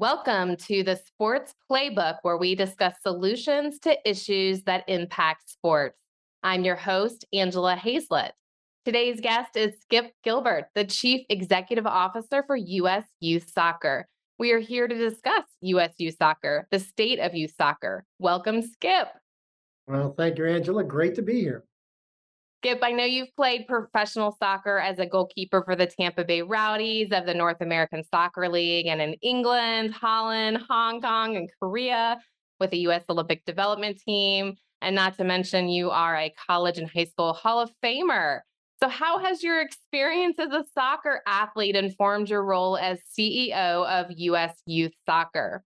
[0.00, 5.98] Welcome to the Sports Playbook, where we discuss solutions to issues that impact sports.
[6.42, 8.32] I'm your host, Angela Hazlett.
[8.86, 13.04] Today's guest is Skip Gilbert, the Chief Executive Officer for U.S.
[13.20, 14.08] Youth Soccer.
[14.38, 15.92] We are here to discuss U.S.
[15.98, 18.06] Youth Soccer, the state of youth soccer.
[18.18, 19.08] Welcome, Skip.
[19.86, 20.82] Well, thank you, Angela.
[20.82, 21.64] Great to be here.
[22.62, 27.08] Skip, I know you've played professional soccer as a goalkeeper for the Tampa Bay Rowdies
[27.10, 32.20] of the North American Soccer League and in England, Holland, Hong Kong, and Korea
[32.58, 33.02] with the U.S.
[33.08, 34.56] Olympic Development Team.
[34.82, 38.40] And not to mention, you are a college and high school Hall of Famer.
[38.82, 44.10] So, how has your experience as a soccer athlete informed your role as CEO of
[44.10, 44.60] U.S.
[44.66, 45.64] Youth Soccer?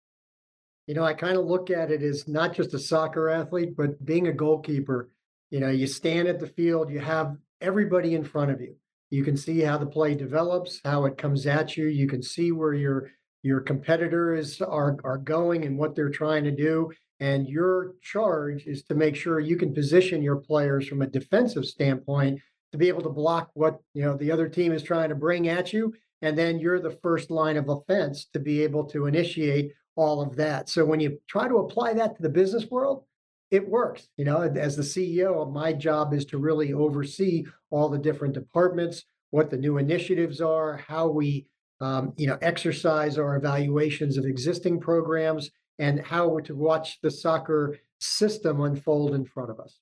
[0.88, 4.04] You know, I kind of look at it as not just a soccer athlete, but
[4.04, 5.10] being a goalkeeper
[5.52, 8.76] you know, you stand at the field, you have everybody in front of you.
[9.12, 11.88] You can see how the play develops, how it comes at you.
[11.88, 13.12] You can see where your
[13.44, 16.90] your competitors are are going and what they're trying to do.
[17.20, 21.66] And your charge is to make sure you can position your players from a defensive
[21.66, 22.40] standpoint
[22.72, 25.50] to be able to block what you know the other team is trying to bring
[25.50, 25.94] at you.
[26.22, 30.38] And then you're the first line of offense to be able to initiate all of
[30.38, 30.70] that.
[30.70, 33.04] So when you try to apply that to the business world,
[33.52, 34.08] it works.
[34.18, 39.04] You know, as the CEO, my job is to really oversee all the different departments,
[39.30, 41.46] what the new initiatives are, how we,
[41.82, 47.78] um, you know, exercise our evaluations of existing programs, and how to watch the soccer
[48.00, 49.80] system unfold in front of us.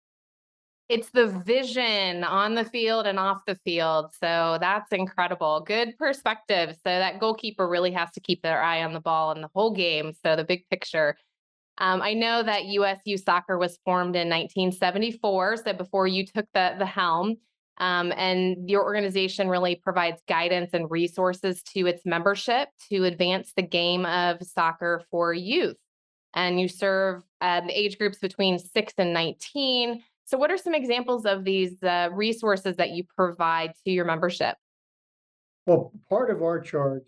[0.88, 4.08] It's the vision on the field and off the field.
[4.20, 5.62] So that's incredible.
[5.62, 6.72] Good perspective.
[6.78, 9.70] So that goalkeeper really has to keep their eye on the ball in the whole
[9.70, 10.14] game.
[10.26, 11.16] So the big picture
[11.80, 13.00] um, I know that U.S.
[13.06, 17.38] Youth Soccer was formed in 1974, so before you took the the helm.
[17.78, 23.62] Um, and your organization really provides guidance and resources to its membership to advance the
[23.62, 25.78] game of soccer for youth.
[26.36, 30.04] And you serve uh, the age groups between six and 19.
[30.26, 34.58] So, what are some examples of these uh, resources that you provide to your membership?
[35.66, 37.04] Well, part of our charge,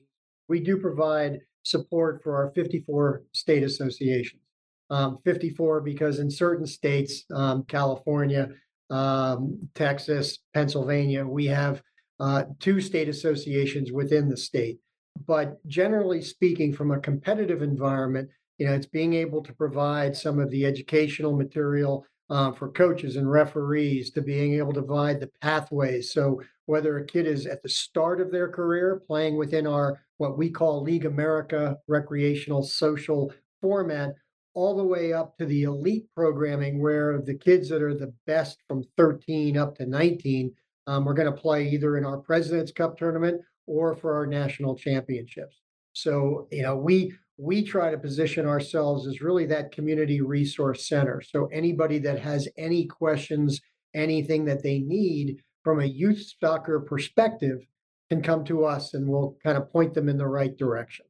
[0.47, 4.41] we do provide support for our 54 state associations
[4.91, 8.49] um, 54 because in certain states, um, California,
[8.91, 11.81] um, Texas, Pennsylvania, we have
[12.19, 14.79] uh, two state associations within the state.
[15.25, 20.39] But generally speaking, from a competitive environment, you know, it's being able to provide some
[20.39, 25.31] of the educational material uh, for coaches and referees to being able to provide the
[25.41, 26.13] pathways.
[26.13, 30.37] So whether a kid is at the start of their career playing within our what
[30.37, 34.13] we call League America recreational social format,
[34.53, 38.57] all the way up to the elite programming where the kids that are the best
[38.67, 40.53] from 13 up to 19
[40.87, 44.75] um, are going to play either in our President's Cup tournament or for our national
[44.75, 45.61] championships.
[45.93, 51.21] So, you know, we we try to position ourselves as really that community resource center.
[51.21, 53.59] So anybody that has any questions,
[53.95, 57.65] anything that they need from a youth soccer perspective
[58.09, 61.05] can come to us and we'll kind of point them in the right direction.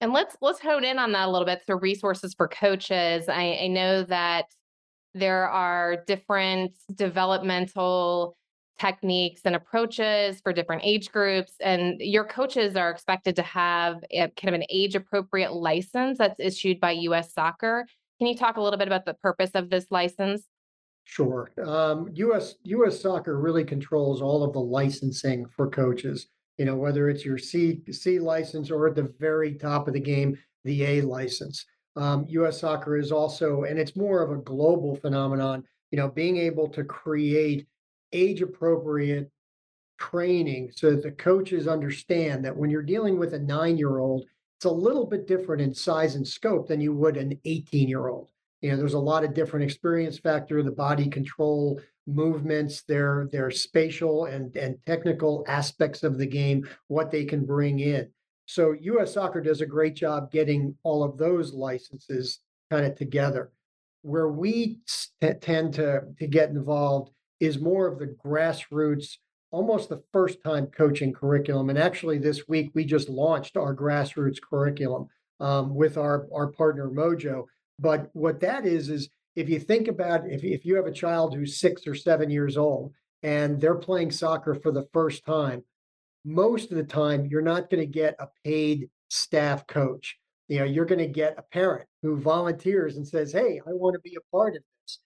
[0.00, 1.62] And let's let's hone in on that a little bit.
[1.66, 3.28] So resources for coaches.
[3.28, 4.46] I, I know that
[5.14, 8.36] there are different developmental
[8.78, 14.28] techniques and approaches for different age groups and your coaches are expected to have a,
[14.36, 17.86] kind of an age appropriate license that's issued by US Soccer.
[18.18, 20.46] Can you talk a little bit about the purpose of this license?
[21.04, 21.50] Sure.
[21.64, 26.26] Um, US US Soccer really controls all of the licensing for coaches
[26.58, 30.00] you know, whether it's your C C license or at the very top of the
[30.00, 31.64] game, the A license.
[31.96, 32.60] Um, U.S.
[32.60, 35.64] Soccer is also, and it's more of a global phenomenon.
[35.90, 37.66] You know, being able to create
[38.12, 39.30] age appropriate
[39.98, 44.26] training so that the coaches understand that when you're dealing with a nine year old,
[44.58, 48.08] it's a little bit different in size and scope than you would an 18 year
[48.08, 48.30] old.
[48.62, 53.50] You know, there's a lot of different experience factor, the body control, movements, their their
[53.50, 58.08] spatial and and technical aspects of the game, what they can bring in.
[58.46, 59.14] So U.S.
[59.14, 63.50] Soccer does a great job getting all of those licenses kind of together.
[64.02, 64.78] Where we
[65.20, 67.10] t- tend to to get involved
[67.40, 69.16] is more of the grassroots,
[69.50, 71.70] almost the first time coaching curriculum.
[71.70, 75.08] And actually, this week we just launched our grassroots curriculum
[75.40, 77.46] um, with our our partner Mojo.
[77.78, 81.34] But what that is is if you think about if, if you have a child
[81.34, 82.92] who's six or seven years old
[83.22, 85.62] and they're playing soccer for the first time,
[86.24, 90.16] most of the time you're not going to get a paid staff coach.
[90.48, 93.94] You know, you're going to get a parent who volunteers and says, Hey, I want
[93.94, 94.98] to be a part of this.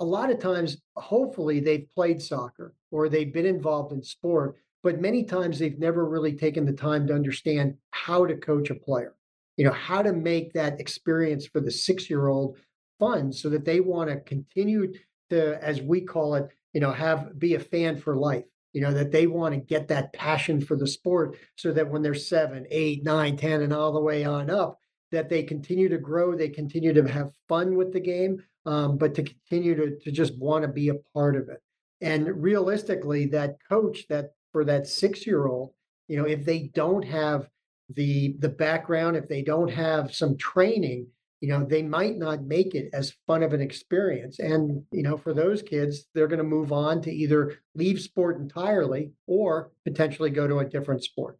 [0.00, 5.00] A lot of times, hopefully, they've played soccer or they've been involved in sport, but
[5.00, 9.14] many times they've never really taken the time to understand how to coach a player.
[9.56, 12.56] you know, how to make that experience for the six-year-old
[12.98, 14.92] fun so that they want to continue
[15.30, 18.44] to, as we call it, you know, have be a fan for life.
[18.74, 22.02] You know, that they want to get that passion for the sport so that when
[22.02, 24.78] they're seven, eight, nine, ten, and all the way on up,
[25.10, 29.14] that they continue to grow, they continue to have fun with the game, um, but
[29.14, 31.62] to continue to, to just want to be a part of it.
[32.00, 35.72] And realistically, that coach that for that six year old,
[36.06, 37.48] you know, if they don't have
[37.94, 41.08] the the background, if they don't have some training,
[41.40, 44.38] you know, they might not make it as fun of an experience.
[44.38, 48.38] And, you know, for those kids, they're going to move on to either leave sport
[48.38, 51.38] entirely or potentially go to a different sport.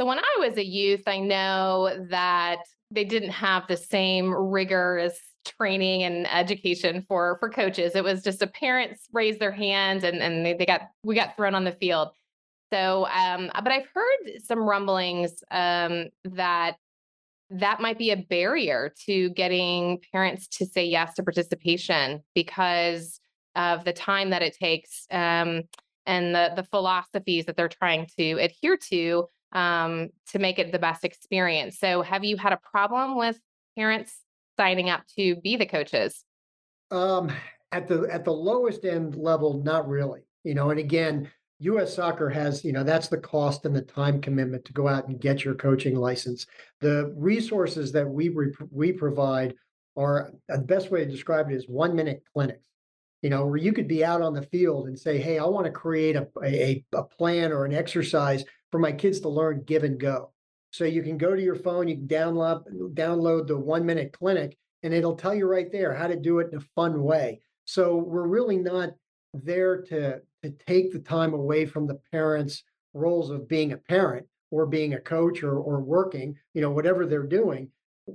[0.00, 2.58] So when I was a youth, I know that
[2.90, 7.94] they didn't have the same rigorous training and education for for coaches.
[7.94, 11.36] It was just a parents raised their hands and and they, they got we got
[11.36, 12.10] thrown on the field.
[12.72, 16.76] So, um, but I've heard some rumblings um, that
[17.52, 23.20] that might be a barrier to getting parents to say yes to participation because
[23.54, 25.62] of the time that it takes um,
[26.06, 30.78] and the the philosophies that they're trying to adhere to um, to make it the
[30.78, 31.78] best experience.
[31.78, 33.38] So, have you had a problem with
[33.76, 34.12] parents
[34.58, 36.24] signing up to be the coaches?
[36.90, 37.30] Um,
[37.70, 40.22] at the at the lowest end level, not really.
[40.44, 41.30] You know, and again,
[41.62, 45.08] US Soccer has, you know, that's the cost and the time commitment to go out
[45.08, 46.46] and get your coaching license.
[46.80, 49.54] The resources that we re- we provide
[49.96, 52.58] are uh, the best way to describe it is one minute clinics.
[53.22, 55.66] You know, where you could be out on the field and say, "Hey, I want
[55.66, 59.84] to create a, a a plan or an exercise for my kids to learn give
[59.84, 60.32] and go."
[60.72, 64.56] So you can go to your phone, you can download download the one minute clinic,
[64.82, 67.40] and it'll tell you right there how to do it in a fun way.
[67.64, 68.90] So we're really not
[69.34, 74.26] there to to take the time away from the parents' roles of being a parent
[74.50, 77.68] or being a coach or or working, you know, whatever they're doing.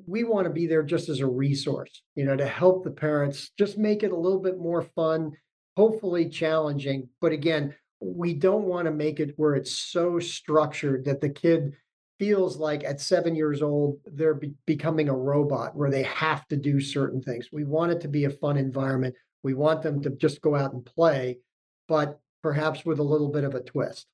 [0.05, 3.51] We want to be there just as a resource, you know, to help the parents
[3.57, 5.31] just make it a little bit more fun,
[5.77, 7.09] hopefully challenging.
[7.21, 11.73] But again, we don't want to make it where it's so structured that the kid
[12.19, 16.57] feels like at seven years old they're be- becoming a robot where they have to
[16.57, 17.49] do certain things.
[17.51, 19.15] We want it to be a fun environment.
[19.43, 21.37] We want them to just go out and play
[21.87, 24.07] but perhaps with a little bit of a twist.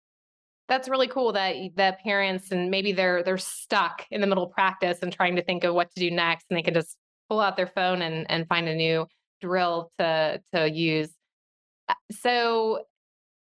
[0.69, 4.51] That's really cool that the parents and maybe they're they're stuck in the middle of
[4.51, 6.97] practice and trying to think of what to do next, and they can just
[7.29, 9.05] pull out their phone and and find a new
[9.41, 11.09] drill to to use.
[11.89, 12.85] Uh, so,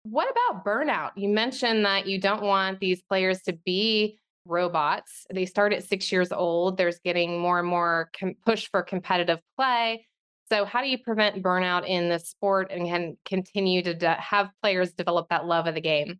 [0.04, 1.12] what about burnout?
[1.18, 5.28] You mentioned that you don't want these players to be robots.
[5.32, 6.78] They start at six years old.
[6.78, 10.08] There's getting more and more com- push for competitive play.
[10.52, 14.50] So, how do you prevent burnout in the sport and can continue to de- have
[14.64, 16.20] players develop that love of the game?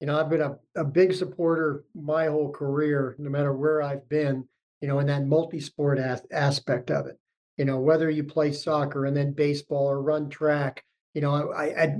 [0.00, 4.08] You know, I've been a, a big supporter my whole career, no matter where I've
[4.08, 4.48] been,
[4.80, 7.18] you know, in that multi sport as- aspect of it.
[7.56, 10.82] You know, whether you play soccer and then baseball or run track.
[11.14, 11.96] You know, I, I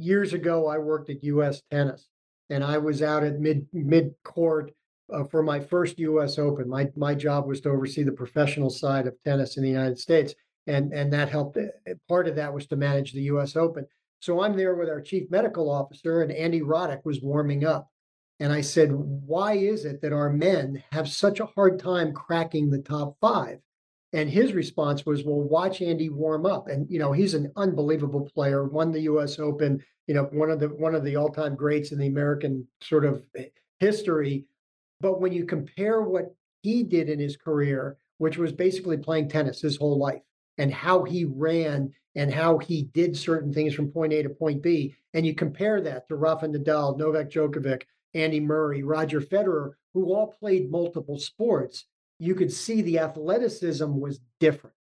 [0.00, 1.62] years ago I worked at U.S.
[1.70, 2.08] Tennis,
[2.50, 4.72] and I was out at mid mid court
[5.12, 6.38] uh, for my first U.S.
[6.38, 6.68] Open.
[6.68, 10.34] My my job was to oversee the professional side of tennis in the United States,
[10.66, 11.56] and and that helped.
[11.56, 13.56] Uh, uh, part of that was to manage the U.S.
[13.56, 13.86] Open.
[14.20, 17.88] So I'm there with our chief medical officer, and Andy Roddick was warming up.
[18.38, 22.70] And I said, Why is it that our men have such a hard time cracking
[22.70, 23.58] the top five?
[24.12, 26.68] And his response was, Well, watch Andy warm up.
[26.68, 30.60] And you know, he's an unbelievable player, won the US Open, you know, one of
[30.60, 33.46] the one of the all-time greats in the American sort of eh,
[33.78, 34.46] history.
[35.00, 39.60] But when you compare what he did in his career, which was basically playing tennis
[39.60, 40.22] his whole life,
[40.58, 44.62] and how he ran and how he did certain things from point A to point
[44.62, 44.94] B.
[45.14, 47.82] And you compare that to Rafa Nadal, Novak Djokovic,
[48.14, 51.86] Andy Murray, Roger Federer, who all played multiple sports,
[52.18, 54.76] you could see the athleticism was different.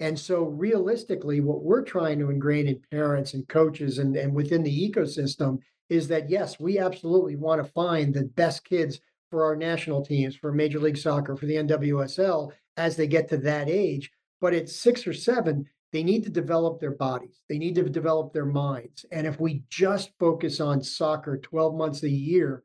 [0.00, 4.62] And so, realistically, what we're trying to ingrain in parents and coaches and, and within
[4.62, 8.98] the ecosystem is that, yes, we absolutely want to find the best kids
[9.30, 13.36] for our national teams, for Major League Soccer, for the NWSL as they get to
[13.38, 14.10] that age.
[14.42, 17.42] But at six or seven, they need to develop their bodies.
[17.48, 19.06] They need to develop their minds.
[19.12, 22.64] And if we just focus on soccer 12 months a year,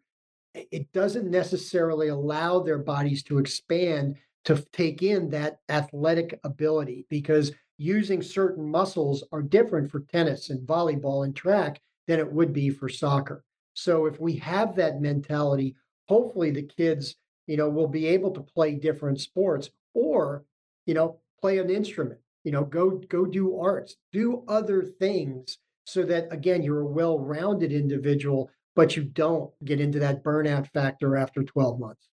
[0.55, 4.15] it doesn't necessarily allow their bodies to expand
[4.45, 10.67] to take in that athletic ability because using certain muscles are different for tennis and
[10.67, 13.43] volleyball and track than it would be for soccer.
[13.75, 15.75] So if we have that mentality,
[16.07, 20.43] hopefully the kids, you know, will be able to play different sports or,
[20.87, 26.03] you know, play an instrument, you know, go go do arts, do other things so
[26.03, 31.43] that again you're a well-rounded individual, but you don't get into that burnout factor after
[31.43, 32.09] 12 months.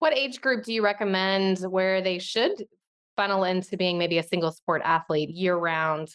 [0.00, 2.64] What age group do you recommend where they should
[3.16, 6.08] funnel into being maybe a single sport athlete, year round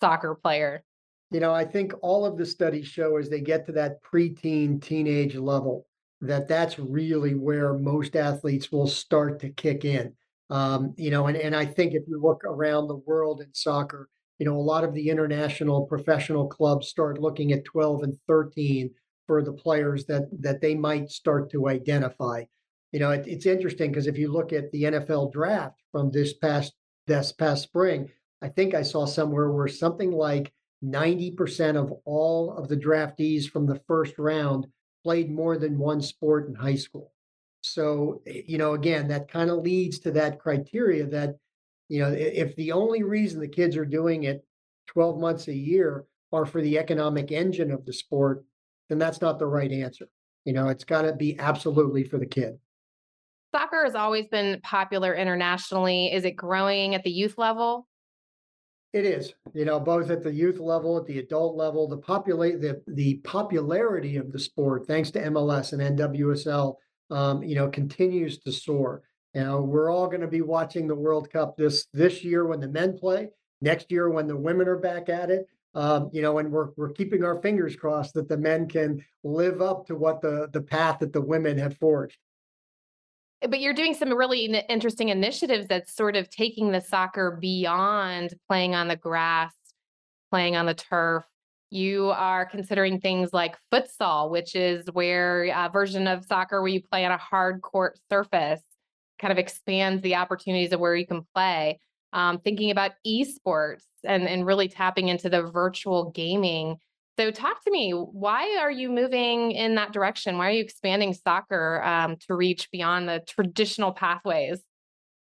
[0.00, 0.82] soccer player?
[1.30, 4.80] You know, I think all of the studies show as they get to that preteen,
[4.80, 5.86] teenage level,
[6.20, 10.14] that that's really where most athletes will start to kick in.
[10.50, 14.08] Um, you know, and, and I think if you look around the world in soccer,
[14.38, 18.90] you know, a lot of the international professional clubs start looking at 12 and 13
[19.26, 22.44] for the players that that they might start to identify.
[22.92, 26.34] You know, it, it's interesting because if you look at the NFL draft from this
[26.34, 26.74] past
[27.06, 28.10] this past spring,
[28.42, 30.52] I think I saw somewhere where something like
[30.84, 34.66] 90% of all of the draftees from the first round
[35.02, 37.12] played more than one sport in high school.
[37.72, 41.36] So, eh, you know, again, that kind of leads to that criteria that,
[41.88, 44.44] you know, if the only reason the kids are doing it
[44.88, 48.44] 12 months a year are for the economic engine of the sport,
[48.88, 50.06] then that's not the right answer.
[50.44, 52.58] You know, it's got to be absolutely for the kid.
[53.54, 56.12] Soccer has always been popular internationally.
[56.12, 57.86] Is it growing at the youth level?
[58.92, 62.60] It is, you know, both at the youth level, at the adult level, the populate
[62.60, 66.76] the the popularity of the sport, thanks to MLS and NWSL,
[67.10, 69.02] um, you know, continues to soar.
[69.34, 72.68] Now we're all going to be watching the World Cup this this year when the
[72.68, 73.28] men play,
[73.60, 75.46] next year when the women are back at it.
[75.74, 79.60] Um, you know, and we're we're keeping our fingers crossed that the men can live
[79.60, 82.16] up to what the the path that the women have forged.
[83.42, 88.74] But you're doing some really interesting initiatives that's sort of taking the soccer beyond playing
[88.74, 89.52] on the grass,
[90.30, 91.24] playing on the turf.
[91.70, 96.82] You are considering things like futsal, which is where a version of soccer where you
[96.82, 98.62] play on a hard court surface
[99.20, 101.80] kind of expands the opportunities of where you can play.
[102.12, 106.76] Um, thinking about esports and, and really tapping into the virtual gaming
[107.18, 107.92] so talk to me.
[107.92, 110.36] Why are you moving in that direction?
[110.36, 114.60] Why are you expanding soccer um, to reach beyond the traditional pathways?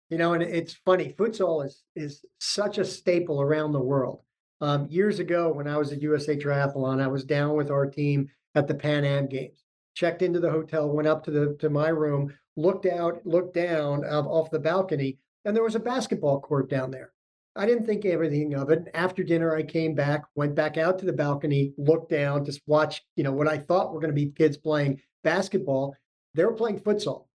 [0.10, 1.14] You know, and it's funny.
[1.18, 4.25] Futsal is is such a staple around the world.
[4.62, 8.30] Um, years ago, when I was at USA Triathlon, I was down with our team
[8.56, 9.64] at the Pan Am Games.
[9.96, 14.04] Checked into the hotel, went up to the to my room, looked out, looked down
[14.06, 17.12] uh, off the balcony, and there was a basketball court down there.
[17.56, 18.90] I didn't think everything of it.
[18.94, 23.04] After dinner, I came back, went back out to the balcony, looked down, just watched,
[23.16, 25.96] you know, what I thought were going to be kids playing basketball.
[26.34, 27.28] They were playing futsal.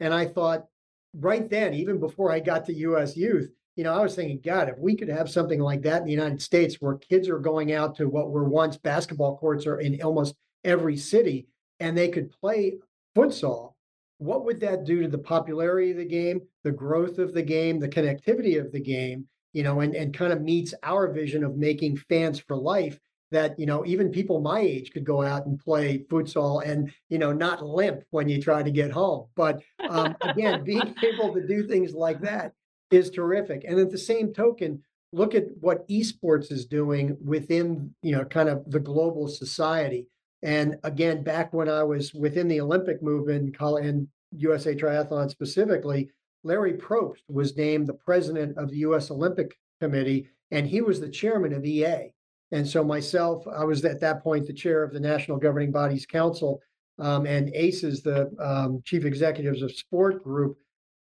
[0.00, 0.66] And I thought
[1.14, 4.68] right then, even before I got to US Youth, you know, I was thinking, God,
[4.68, 7.72] if we could have something like that in the United States where kids are going
[7.72, 11.46] out to what were once basketball courts are in almost every city
[11.78, 12.78] and they could play
[13.16, 13.74] futsal,
[14.18, 17.78] what would that do to the popularity of the game, the growth of the game,
[17.78, 19.28] the connectivity of the game?
[19.56, 22.98] you know, and, and kind of meets our vision of making fans for life
[23.30, 27.16] that, you know, even people my age could go out and play futsal and, you
[27.16, 29.28] know, not limp when you try to get home.
[29.34, 32.52] But um, again, being able to do things like that
[32.90, 33.64] is terrific.
[33.66, 38.48] And at the same token, look at what esports is doing within, you know, kind
[38.48, 40.06] of the global society.
[40.42, 46.10] And again, back when I was within the Olympic movement and USA Triathlon specifically,
[46.44, 49.10] Larry Probst was named the president of the U.S.
[49.10, 52.12] Olympic Committee, and he was the chairman of EA.
[52.52, 56.06] And so myself, I was at that point the chair of the National Governing Bodies
[56.06, 56.60] Council,
[56.98, 60.56] um, and ACES, the um, chief executives of sport group.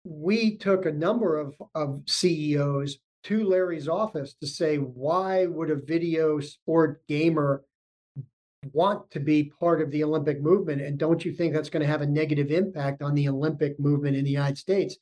[0.04, 5.76] We took a number of, of CEOs to Larry's office to say, why would a
[5.76, 7.62] video sport gamer
[8.72, 10.82] want to be part of the Olympic movement?
[10.82, 14.16] And don't you think that's going to have a negative impact on the Olympic movement
[14.16, 14.96] in the United States?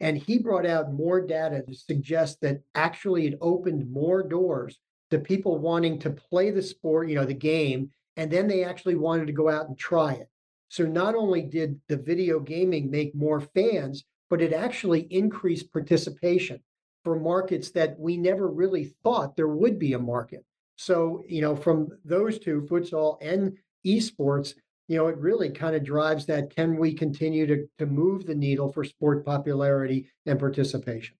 [0.00, 4.78] And he brought out more data to suggest that actually it opened more doors
[5.10, 8.96] to people wanting to play the sport, you know, the game, and then they actually
[8.96, 10.28] wanted to go out and try it.
[10.68, 16.60] So not only did the video gaming make more fans, but it actually increased participation
[17.04, 20.44] for markets that we never really thought there would be a market.
[20.76, 24.54] So, you know, from those two, futsal and esports,
[24.88, 28.34] you know, it really kind of drives that can we continue to to move the
[28.34, 31.16] needle for sport popularity and participation?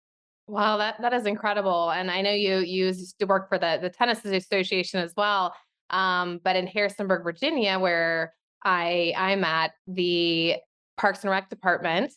[0.47, 1.91] Wow, that that is incredible.
[1.91, 5.55] And I know you you used to work for the the tennis association as well.
[5.91, 8.35] Um, but in Harrisonburg, Virginia, where
[8.65, 10.57] I I'm at, the
[10.97, 12.13] Parks and Rec department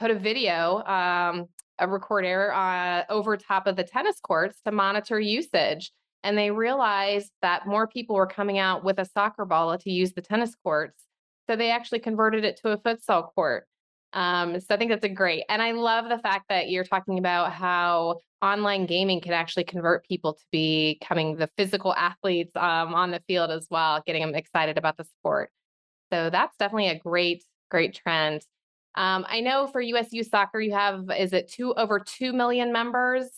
[0.00, 1.46] put a video, um,
[1.78, 5.92] a recorder uh, over top of the tennis courts to monitor usage
[6.24, 10.14] and they realized that more people were coming out with a soccer ball to use
[10.14, 11.04] the tennis courts.
[11.48, 13.66] So they actually converted it to a futsal court.
[14.14, 15.44] Um, so I think that's a great.
[15.50, 20.06] And I love the fact that you're talking about how online gaming can actually convert
[20.06, 24.78] people to becoming the physical athletes um, on the field as well, getting them excited
[24.78, 25.50] about the sport.
[26.10, 28.42] So that's definitely a great, great trend.
[28.94, 30.08] Um, I know for U.S.
[30.12, 33.28] Youth soccer, you have, is it two, over 2 million members,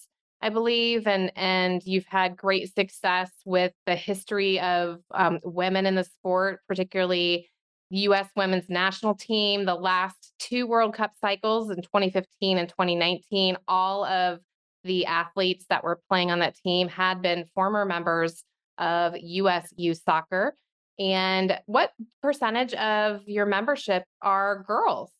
[0.42, 5.94] I believe, and, and you've had great success with the history of um, women in
[5.94, 7.50] the sport, particularly
[7.90, 13.56] the US women's national team, the last two World Cup cycles in 2015 and 2019,
[13.66, 14.40] all of
[14.84, 18.44] the athletes that were playing on that team had been former members
[18.78, 19.72] of U.S.
[19.76, 20.54] Youth soccer.
[20.98, 25.12] And what percentage of your membership are girls?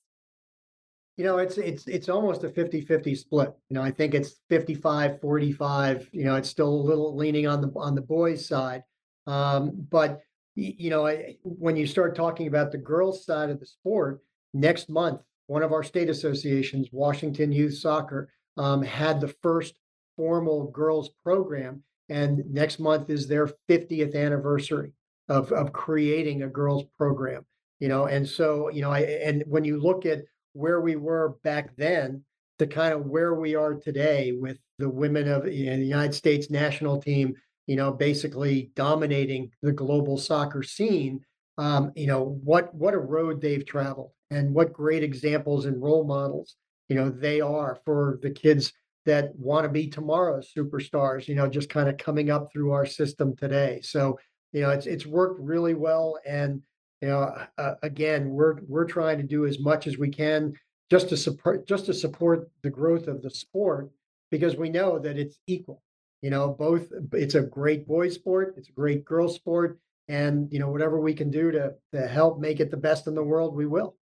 [1.17, 3.53] You know, it's it's it's almost a fifty-fifty split.
[3.71, 6.09] You know, I think it's 55 45.
[6.13, 8.83] You know, it's still a little leaning on the on the boys' side.
[9.27, 10.21] Um, but
[10.55, 14.21] you know, I, when you start talking about the girls' side of the sport,
[14.55, 19.75] next month, one of our state associations, Washington Youth Soccer, um, had the first
[20.17, 24.93] formal girls program, and next month is their 50th anniversary
[25.29, 27.47] of of creating a girls program.
[27.81, 30.25] You know, and so you know, I and when you look at
[30.57, 32.25] where we were back then
[32.59, 36.15] to kind of where we are today with the women of you know, the United
[36.15, 37.35] States national team,
[37.67, 41.21] you know, basically dominating the global soccer scene.
[41.59, 46.05] Um, you know what what a road they've traveled, and what great examples and role
[46.05, 46.57] models
[46.89, 48.73] you know they are for the kids
[49.05, 51.29] that want to be tomorrow's superstars.
[51.29, 53.81] You know, just kind of coming up through our system today.
[53.83, 54.19] So
[54.53, 56.63] you know, it's it's worked really well, and
[57.01, 60.55] you know, uh, again, we're we're trying to do as much as we can
[60.91, 63.91] just to support just to support the growth of the sport
[64.31, 65.83] because we know that it's equal.
[66.23, 69.79] You know, both it's a great boys sport, it's a great girls sport,
[70.09, 73.15] and you know, whatever we can do to to help make it the best in
[73.15, 73.97] the world, we will.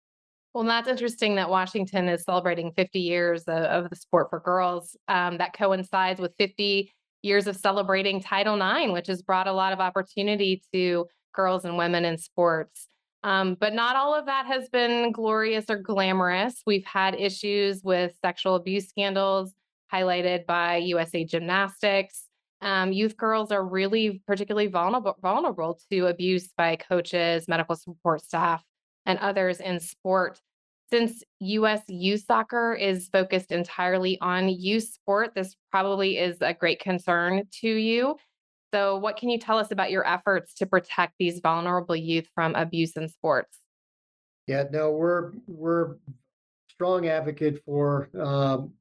[0.54, 4.94] Well, that's interesting that Washington is celebrating 50 years of, of the sport for girls.
[5.08, 9.72] Um, that coincides with 50 years of celebrating Title IX, which has brought a lot
[9.72, 12.88] of opportunity to girls and women in sports.
[13.24, 16.62] Um, but not all of that has been glorious or glamorous.
[16.66, 19.52] We've had issues with sexual abuse scandals
[19.92, 22.26] highlighted by USA Gymnastics.
[22.62, 28.62] Um, youth girls are really particularly vulnerable, vulnerable to abuse by coaches, medical support staff,
[29.04, 30.40] and others in sport.
[30.90, 36.80] Since US youth soccer is focused entirely on youth sport, this probably is a great
[36.80, 38.16] concern to you.
[38.72, 42.54] So, what can you tell us about your efforts to protect these vulnerable youth from
[42.54, 43.58] abuse in sports?
[44.46, 45.96] Yeah, no, we're we're
[46.68, 48.72] strong advocate for um,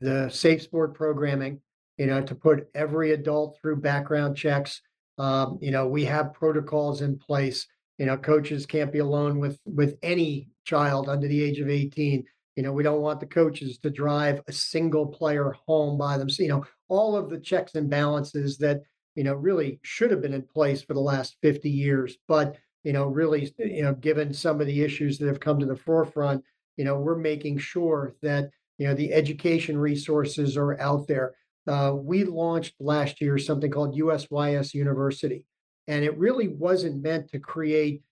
[0.00, 1.60] the safe sport programming.
[1.98, 4.82] You know, to put every adult through background checks.
[5.18, 7.66] Um, you know, we have protocols in place.
[7.98, 12.24] You know, coaches can't be alone with with any child under the age of 18.
[12.56, 16.40] You know, we don't want the coaches to drive a single player home by themselves.
[16.40, 18.82] You know, all of the checks and balances that
[19.18, 22.16] you know, really should have been in place for the last 50 years.
[22.28, 22.54] But,
[22.84, 25.74] you know, really, you know, given some of the issues that have come to the
[25.74, 26.44] forefront,
[26.76, 31.34] you know, we're making sure that, you know, the education resources are out there.
[31.66, 35.44] Uh, we launched last year something called USYS University,
[35.88, 38.04] and it really wasn't meant to create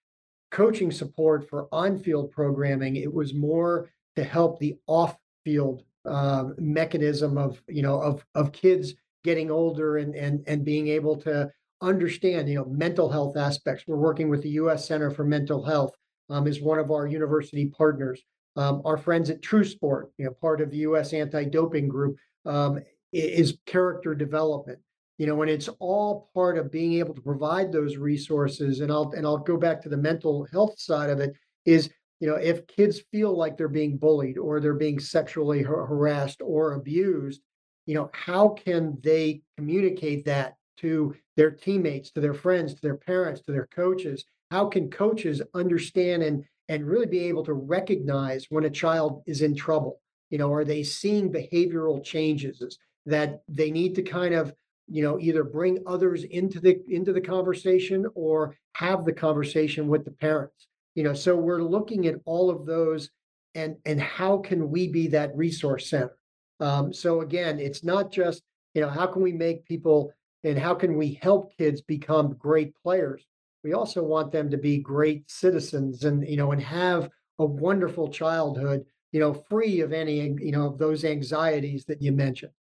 [0.51, 2.97] coaching support for on-field programming.
[2.97, 8.95] It was more to help the off-field uh, mechanism of you know of of kids
[9.27, 11.51] getting older and and and being able to
[11.83, 13.85] understand you know mental health aspects.
[13.87, 15.93] We're working with the us center for mental health
[16.31, 18.23] um, is one of our university partners.
[18.57, 22.79] Um, our friends at true sport you know part of the us anti-doping group um,
[23.13, 24.79] is character development.
[25.19, 29.11] You know and it's all part of being able to provide those resources and i'll
[29.17, 31.33] and i'll go back to the mental health side of it
[31.65, 31.89] is
[32.21, 36.43] you know if kids feel like they're being bullied or they're being sexually har- harassed
[36.43, 37.41] or abused
[37.87, 42.97] you know, how can they communicate that to their teammates, to their friends, to their
[42.97, 44.25] parents, to their coaches?
[44.51, 49.41] How can coaches understand and and really be able to recognize when a child is
[49.41, 50.01] in trouble?
[50.31, 54.53] You know, are they seeing behavioral changes that they need to kind of,
[54.89, 60.05] you know, either bring others into the into the conversation or have the conversation with
[60.05, 60.67] the parents?
[60.97, 63.11] You know, so we're looking at all of those
[63.55, 66.17] and and how can we be that resource center?
[66.61, 68.43] Um, so again, it's not just,
[68.75, 70.13] you know, how can we make people
[70.45, 73.27] and how can we help kids become great players?
[73.65, 78.09] We also want them to be great citizens and, you know, and have a wonderful
[78.09, 82.53] childhood, you know, free of any, you know, of those anxieties that you mentioned.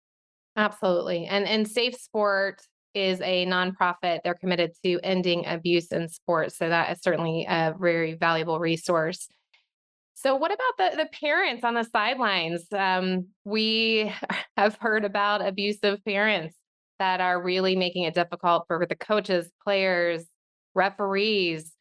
[0.56, 1.26] Absolutely.
[1.26, 2.62] And and Safe Sport
[2.94, 4.20] is a nonprofit.
[4.22, 6.56] They're committed to ending abuse in sports.
[6.56, 9.28] So that is certainly a very valuable resource.
[10.14, 12.66] So, what about the, the parents on the sidelines?
[12.72, 14.12] Um, we
[14.56, 16.56] have heard about abusive parents
[16.98, 20.24] that are really making it difficult for the coaches, players,
[20.74, 21.72] referees.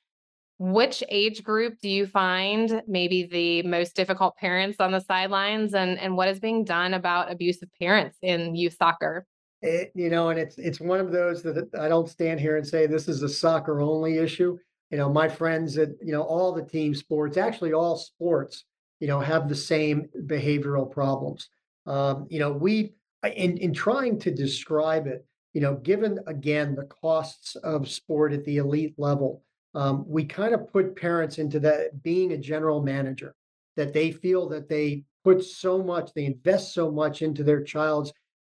[0.59, 5.99] which age group do you find maybe the most difficult parents on the sidelines and,
[5.99, 9.25] and what is being done about abusive parents in youth soccer?
[9.61, 12.67] It, you know, and it's it's one of those that I don't stand here and
[12.67, 14.57] say this is a soccer only issue.
[14.93, 18.65] You know, my friends at you know all the team sports, actually all sports,
[18.99, 21.49] you know, have the same behavioral problems.
[21.87, 22.93] Um, you know, we
[23.35, 28.45] in in trying to describe it, you know, given again the costs of sport at
[28.45, 29.41] the elite level,
[29.73, 33.33] um, we kind of put parents into that being a general manager,
[33.75, 38.13] that they feel that they put so much, they invest so much into their child's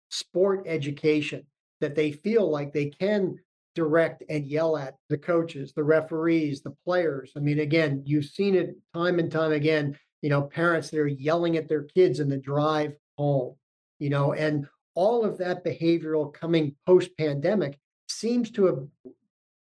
[0.09, 1.45] sport education
[1.79, 3.39] that they feel like they can
[3.75, 7.31] direct and yell at the coaches, the referees, the players.
[7.35, 11.07] I mean, again, you've seen it time and time again, you know, parents that are
[11.07, 13.55] yelling at their kids in the drive home,
[13.99, 18.79] you know, and all of that behavioral coming post pandemic seems to have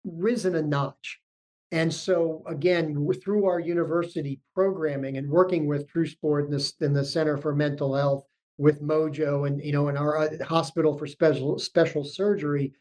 [0.06, 1.20] risen a notch.
[1.72, 6.96] And so, again, through our university programming and working with True Sport and the, and
[6.96, 8.26] the Center for Mental Health
[8.58, 12.74] with Mojo and you know in our uh, hospital for special special surgery,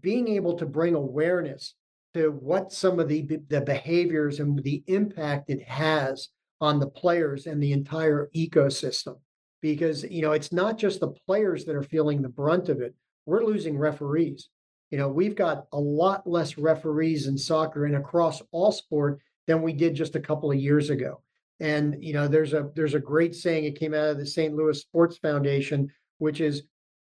[0.00, 1.74] being able to bring awareness
[2.14, 6.28] to what some of the the behaviors and the impact it has
[6.60, 9.16] on the players and the entire ecosystem.
[9.60, 12.94] Because you know it's not just the players that are feeling the brunt of it.
[13.26, 14.48] We're losing referees.
[14.90, 19.62] You know we've got a lot less referees in soccer and across all sport than
[19.62, 21.20] we did just a couple of years ago.
[21.58, 23.64] And you know, there's a there's a great saying.
[23.64, 24.54] It came out of the St.
[24.54, 26.62] Louis Sports Foundation, which is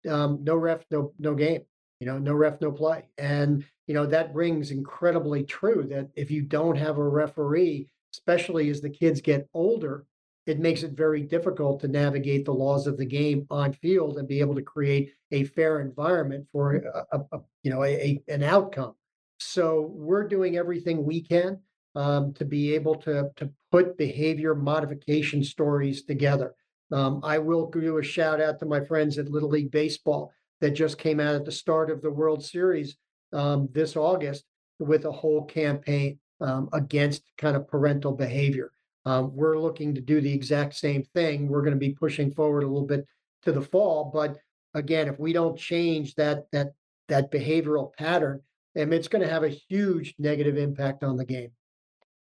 [0.09, 1.63] um, no ref, no no game.
[2.03, 3.05] You know, no ref, no play.
[3.17, 5.87] And you know that rings incredibly true.
[5.89, 10.05] That if you don't have a referee, especially as the kids get older,
[10.49, 14.27] it makes it very difficult to navigate the laws of the game on field and
[14.27, 16.75] be able to create a fair environment for
[17.13, 18.97] a, a, you know a, a, an outcome.
[19.39, 21.61] So we're doing everything we can
[21.95, 26.57] um, to be able to, to put behavior modification stories together.
[26.91, 30.71] Um, I will do a shout out to my friends at Little League Baseball that
[30.71, 32.97] just came out at the start of the World Series
[33.33, 34.45] um, this August
[34.79, 38.71] with a whole campaign um, against kind of parental behavior.
[39.05, 41.49] Um, we're looking to do the exact same thing.
[41.49, 43.05] We're going to be pushing forward a little bit
[43.43, 44.37] to the fall, but
[44.75, 46.69] again, if we don't change that that
[47.09, 48.41] that behavioral pattern,
[48.77, 51.51] it's going to have a huge negative impact on the game.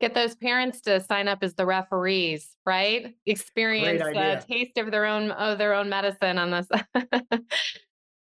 [0.01, 3.15] Get those parents to sign up as the referees, right?
[3.27, 6.69] Experience a taste of their own of their own medicine on this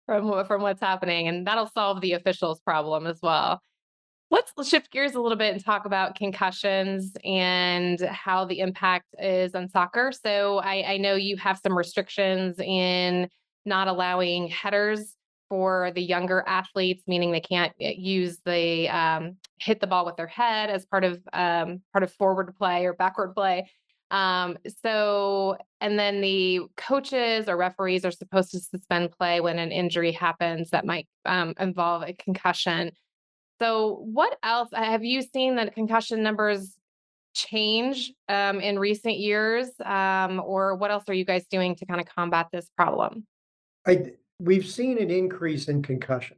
[0.05, 3.61] from from what's happening, and that'll solve the officials problem as well.
[4.31, 9.53] Let's shift gears a little bit and talk about concussions and how the impact is
[9.53, 10.11] on soccer.
[10.11, 13.29] So I, I know you have some restrictions in
[13.65, 15.15] not allowing headers
[15.47, 20.15] for the younger athletes, meaning they can't eh, use the um, hit the ball with
[20.15, 23.69] their head as part of um, part of forward play or backward play.
[24.11, 29.71] Um, so, and then the coaches or referees are supposed to suspend play when an
[29.71, 32.91] injury happens that might um, involve a concussion.
[33.59, 36.75] So, what else have you seen that concussion numbers
[37.33, 41.99] change um, in recent years, um, or what else are you guys doing to kind
[41.99, 43.25] of combat this problem?
[43.87, 46.37] I we've seen an increase in concussion.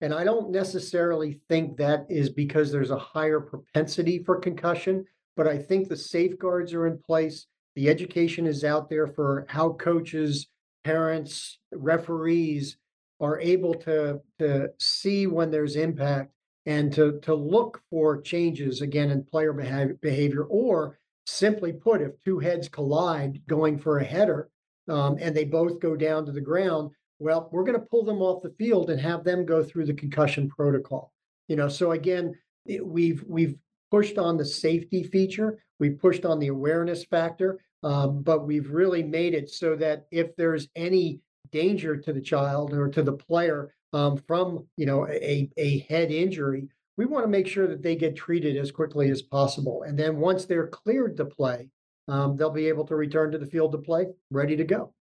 [0.00, 5.04] And I don't necessarily think that is because there's a higher propensity for concussion,
[5.36, 7.46] but I think the safeguards are in place.
[7.74, 10.48] The education is out there for how coaches,
[10.84, 12.76] parents, referees
[13.20, 16.32] are able to, to see when there's impact
[16.66, 19.52] and to, to look for changes again in player
[20.00, 24.48] behavior, or simply put, if two heads collide going for a header
[24.88, 28.20] um, and they both go down to the ground, well, we're going to pull them
[28.20, 31.12] off the field and have them go through the concussion protocol.
[31.48, 32.34] You know, so again,
[32.66, 33.56] it, we've we've
[33.92, 39.02] pushed on the safety feature, we've pushed on the awareness factor, um, but we've really
[39.02, 43.74] made it so that if there's any danger to the child or to the player
[43.92, 47.94] um, from you know a, a head injury, we want to make sure that they
[47.94, 49.82] get treated as quickly as possible.
[49.82, 51.68] And then once they're cleared to play,
[52.08, 54.94] um, they'll be able to return to the field to play, ready to go.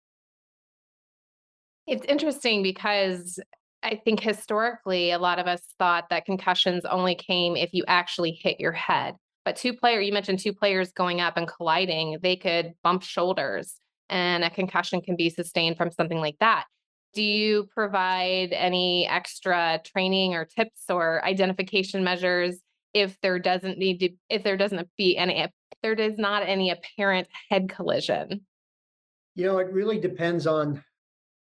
[1.88, 3.40] It's interesting because
[3.84, 8.32] I think historically, a lot of us thought that concussions only came if you actually
[8.32, 9.16] hit your head.
[9.44, 13.76] But two player, you mentioned two players going up and colliding, they could bump shoulders
[14.10, 16.66] and a concussion can be sustained from something like that.
[17.14, 22.60] Do you provide any extra training or tips or identification measures
[22.94, 26.70] if there doesn't need to if there doesn't be any if there is not any
[26.70, 28.46] apparent head collision?
[29.36, 30.84] You know, it really depends on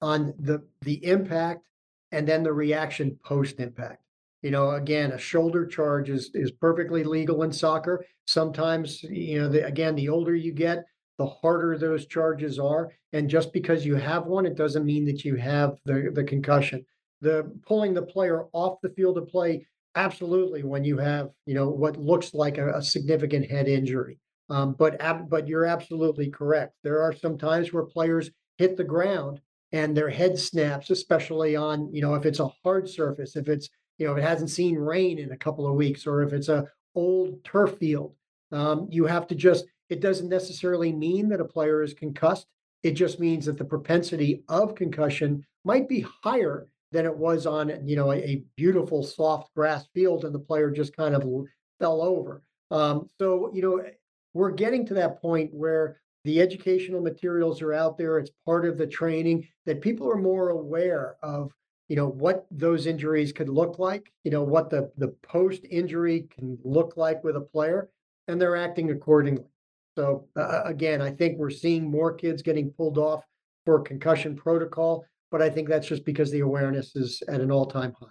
[0.01, 1.67] on the the impact
[2.13, 4.01] and then the reaction post impact.
[4.41, 8.05] You know, again, a shoulder charge is is perfectly legal in soccer.
[8.25, 10.85] Sometimes, you know, the, again, the older you get,
[11.17, 12.91] the harder those charges are.
[13.13, 16.85] And just because you have one, it doesn't mean that you have the, the concussion.
[17.21, 21.69] The pulling the player off the field of play, absolutely, when you have, you know,
[21.69, 24.19] what looks like a, a significant head injury.
[24.49, 26.73] Um, but ab- but you're absolutely correct.
[26.83, 29.39] There are some times where players hit the ground
[29.73, 33.69] and their head snaps, especially on, you know, if it's a hard surface, if it's,
[33.97, 36.47] you know, if it hasn't seen rain in a couple of weeks, or if it's
[36.47, 38.15] a old turf field.
[38.51, 42.47] Um, you have to just it doesn't necessarily mean that a player is concussed.
[42.83, 47.71] It just means that the propensity of concussion might be higher than it was on,
[47.87, 51.23] you know, a, a beautiful soft grass field and the player just kind of
[51.79, 52.43] fell over.
[52.71, 53.83] Um, so, you know,
[54.33, 58.17] we're getting to that point where the educational materials are out there.
[58.17, 61.51] It's part of the training that people are more aware of,
[61.89, 66.27] you know, what those injuries could look like, you know, what the, the post injury
[66.33, 67.89] can look like with a player,
[68.27, 69.43] and they're acting accordingly.
[69.97, 73.23] So uh, again, I think we're seeing more kids getting pulled off
[73.65, 77.93] for concussion protocol, but I think that's just because the awareness is at an all-time
[77.99, 78.07] high.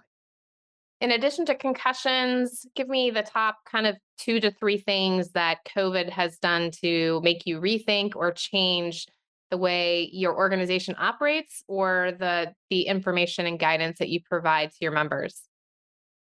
[1.03, 5.57] In addition to concussions, give me the top kind of two to three things that
[5.75, 9.07] COVID has done to make you rethink or change
[9.51, 14.77] the way your organization operates or the the information and guidance that you provide to
[14.79, 15.41] your members.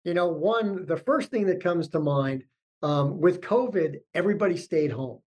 [0.05, 2.45] You know, one, the first thing that comes to mind
[2.83, 5.21] um, with COVID, everybody stayed home.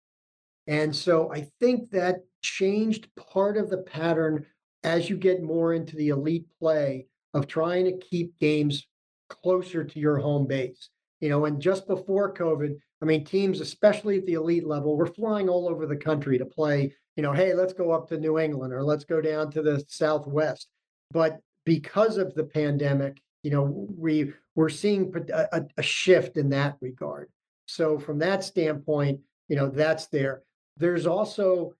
[0.67, 4.45] And so I think that changed part of the pattern
[4.83, 8.85] as you get more into the elite play of trying to keep games
[9.29, 10.89] closer to your home base.
[11.19, 15.07] You know, and just before COVID, I mean, teams, especially at the elite level, were
[15.07, 18.37] flying all over the country to play, you know, hey, let's go up to New
[18.37, 20.67] England or let's go down to the Southwest.
[21.11, 26.77] But because of the pandemic, you know, we we're seeing a, a shift in that
[26.81, 27.29] regard.
[27.67, 30.41] So from that standpoint, you know, that's there.
[30.77, 31.73] There's also,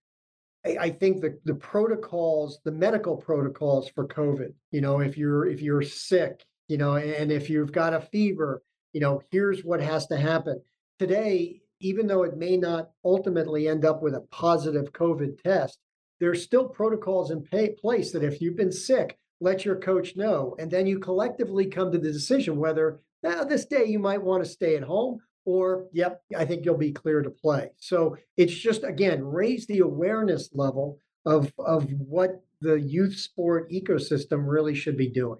[0.65, 4.53] I, I think the the protocols, the medical protocols for COVID.
[4.71, 8.63] You know, if you're if you're sick, you know, and if you've got a fever,
[8.93, 10.61] you know, here's what has to happen.
[10.99, 15.79] Today, even though it may not ultimately end up with a positive COVID test,
[16.19, 20.55] there's still protocols in pay, place that if you've been sick, let your coach know.
[20.57, 24.49] And then you collectively come to the decision whether this day you might want to
[24.49, 27.71] stay at home or yep, I think you'll be clear to play.
[27.77, 34.43] So it's just again raise the awareness level of of what the youth sport ecosystem
[34.47, 35.39] really should be doing.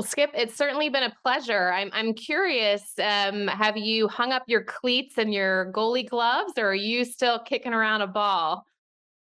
[0.00, 1.70] Well, Skip, it's certainly been a pleasure.
[1.70, 2.94] I'm I'm curious.
[2.98, 7.38] Um, have you hung up your cleats and your goalie gloves, or are you still
[7.38, 8.64] kicking around a ball?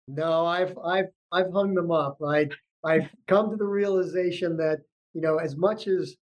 [0.10, 2.18] No, I've I've I've hung them up.
[2.22, 2.50] I
[2.84, 4.80] I've come to the realization that
[5.14, 6.18] you know as much as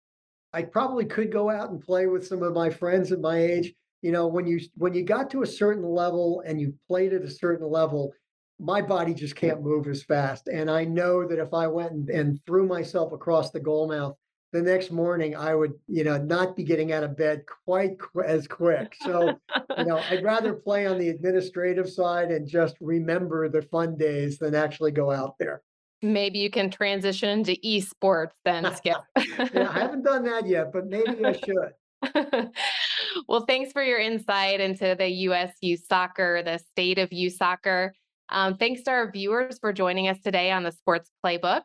[0.51, 3.73] I probably could go out and play with some of my friends at my age.
[4.01, 7.21] You know, when you when you got to a certain level and you played at
[7.21, 8.11] a certain level,
[8.59, 10.49] my body just can't move as fast.
[10.49, 14.17] And I know that if I went and, and threw myself across the goal mouth
[14.51, 18.23] the next morning, I would, you know, not be getting out of bed quite qu-
[18.23, 18.95] as quick.
[19.01, 19.39] So,
[19.77, 24.37] you know, I'd rather play on the administrative side and just remember the fun days
[24.37, 25.61] than actually go out there.
[26.01, 28.97] Maybe you can transition to esports then, Skip.
[29.53, 32.51] yeah, I haven't done that yet, but maybe I should.
[33.27, 35.53] well, thanks for your insight into the U.S.
[35.61, 37.93] youth soccer, the state of youth soccer.
[38.29, 41.61] Um, thanks to our viewers for joining us today on the Sports Playbook.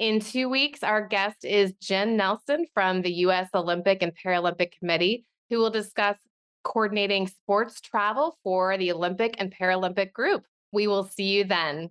[0.00, 3.50] In two weeks, our guest is Jen Nelson from the U.S.
[3.54, 6.16] Olympic and Paralympic Committee, who will discuss
[6.64, 10.46] coordinating sports travel for the Olympic and Paralympic group.
[10.72, 11.90] We will see you then.